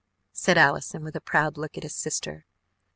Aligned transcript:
said 0.31 0.57
Allison 0.57 1.03
with 1.03 1.15
a 1.15 1.21
proud 1.21 1.57
look 1.59 1.77
at 1.77 1.83
his 1.83 1.93
sister. 1.93 2.47